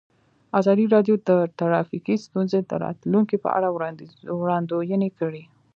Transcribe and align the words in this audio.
ازادي 0.59 0.85
راډیو 0.95 1.15
د 1.29 1.31
ټرافیکي 1.59 2.15
ستونزې 2.25 2.59
د 2.63 2.71
راتلونکې 2.85 3.37
په 3.43 3.49
اړه 3.57 3.67
وړاندوینې 4.37 5.09
کړې. 5.19 5.43